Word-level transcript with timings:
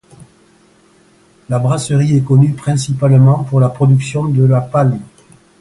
La 1.47 1.59
brasserie 1.59 2.17
est 2.17 2.23
connue 2.25 2.53
principalement 2.53 3.43
pour 3.43 3.59
la 3.59 3.69
production 3.69 4.25
de 4.25 4.43
la 4.45 4.59
Palm. 4.59 4.99